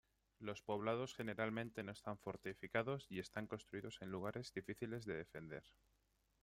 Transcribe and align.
Los 0.39 0.63
poblados 0.63 1.13
generalmente 1.13 1.83
no 1.83 1.91
están 1.91 2.17
fortificados 2.17 3.05
y 3.11 3.19
están 3.19 3.45
construidos 3.45 3.99
en 4.01 4.09
lugares 4.09 4.51
difíciles 4.51 5.05
de 5.05 5.13
defender. 5.13 5.63